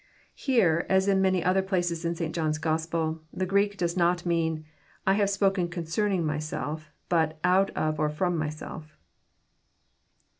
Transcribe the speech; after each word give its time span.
Here, 0.33 0.87
as 0.89 1.07
in 1.07 1.21
many 1.21 1.43
other 1.43 1.61
places 1.61 2.03
in 2.03 2.15
St. 2.15 2.33
John's 2.33 2.57
Gospel, 2.57 3.21
the 3.31 3.45
Greek 3.45 3.77
does 3.77 3.95
not 3.95 4.25
mean, 4.25 4.65
*' 4.85 5.05
I 5.05 5.13
have 5.13 5.25
not 5.27 5.29
spoken 5.29 5.67
concerning 5.67 6.25
myself, 6.25 6.89
but 7.07 7.37
out 7.43 7.69
of 7.77 7.99
or 7.99 8.09
from 8.09 8.35
myself." 8.35 8.97